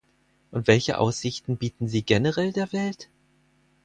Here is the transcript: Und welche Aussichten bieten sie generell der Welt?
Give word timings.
Und 0.49 0.65
welche 0.65 0.97
Aussichten 0.97 1.57
bieten 1.57 1.87
sie 1.87 2.01
generell 2.01 2.53
der 2.53 2.73
Welt? 2.73 3.07